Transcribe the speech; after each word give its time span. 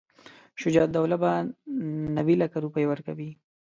شجاع 0.61 0.83
الدوله 0.87 1.15
به 1.21 1.31
نیوي 2.15 2.35
لکه 2.41 2.57
روپۍ 2.65 2.85
ورکوي. 2.87 3.31